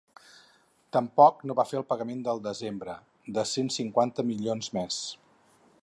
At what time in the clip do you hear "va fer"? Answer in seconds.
1.59-1.77